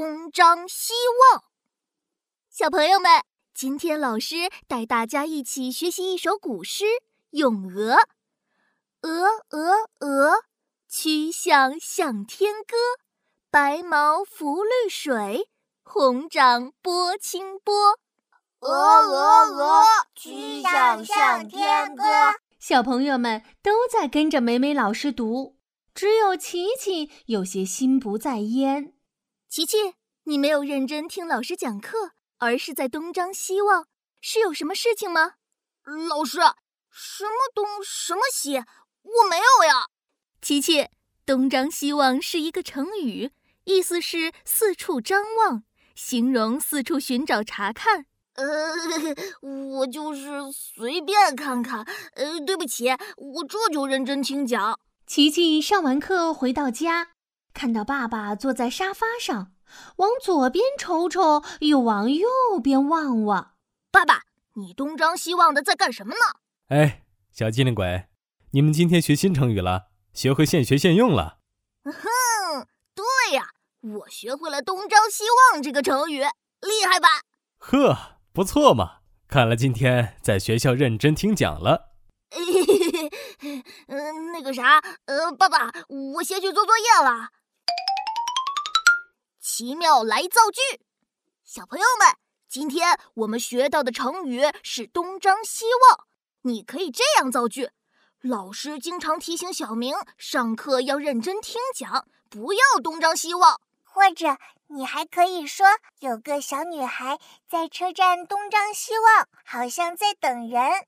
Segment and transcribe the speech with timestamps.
[0.00, 0.94] 东张西
[1.30, 1.44] 望。
[2.48, 3.20] 小朋友们，
[3.52, 6.84] 今天老师带大家一起学习一首古诗
[7.32, 7.96] 《咏鹅》。
[9.02, 10.44] 鹅鹅鹅，
[10.88, 12.78] 曲项向天歌。
[13.50, 15.50] 白毛浮绿水，
[15.82, 17.98] 红掌拨清波。
[18.60, 19.18] 鹅鹅
[19.52, 22.04] 鹅，曲项向天歌。
[22.58, 25.58] 小朋友们都在跟着美美老师读，
[25.94, 28.94] 只有琪琪有些心不在焉。
[29.50, 29.94] 琪琪，
[30.26, 33.88] 你没有认真听老师讲课，而是在东张西望，
[34.20, 35.32] 是有什么事情吗？
[36.08, 36.38] 老师，
[36.88, 38.58] 什么东什么西？
[38.58, 39.86] 我没有呀。
[40.40, 40.86] 琪琪，
[41.26, 43.32] 东张西望是一个成语，
[43.64, 45.64] 意思是四处张望，
[45.96, 48.06] 形容四处寻找查看。
[48.34, 48.46] 呃，
[49.42, 51.84] 我就是随便看看。
[52.14, 54.78] 呃，对不起，我这就认真听讲。
[55.08, 57.08] 琪琪上完课回到家。
[57.60, 59.52] 看到爸爸坐在沙发上，
[59.96, 62.26] 往左边瞅瞅，又往右
[62.62, 63.52] 边望望。
[63.92, 64.22] 爸爸，
[64.54, 66.20] 你东张西望的在干什么呢？
[66.68, 68.06] 哎，小机灵鬼，
[68.52, 71.40] 你们今天学新成语了，学会现学现用了。
[71.84, 71.92] 哼，
[72.94, 73.48] 对呀，
[73.82, 77.08] 我学会了“东张西望”这个成语，厉害吧？
[77.58, 79.00] 呵，不错嘛！
[79.28, 81.90] 看来今天在学校认真听讲了。
[83.88, 85.70] 嗯，那个啥，呃，爸爸，
[86.14, 87.28] 我先去做作业了。
[89.60, 90.80] 奇妙来造句，
[91.44, 92.16] 小朋友们，
[92.48, 96.06] 今天我们学到的成语是“东张西望”。
[96.40, 97.68] 你可以这样造句：
[98.22, 103.60] 老师经常提醒小明上课要认真听讲，不要东张西望。
[103.84, 104.38] 或者，
[104.68, 105.66] 你还可以说，
[105.98, 110.86] 有个小女孩在车站东张西望，好像在等人。